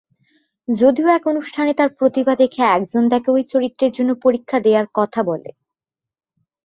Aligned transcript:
যদিও 0.67 1.07
এক 1.07 1.23
অনুষ্ঠানে 1.27 1.71
তার 1.73 1.89
প্রতিভা 1.89 2.33
দেখে 2.35 2.61
একজন 2.69 3.03
তাকে 3.09 3.27
ওই 3.31 3.43
চরিত্রের 3.43 3.91
জন্য 3.91 4.11
পরীক্ষা 4.21 4.57
দেয়ার 4.59 4.87
কথা 4.93 5.21
বলে। 5.23 5.49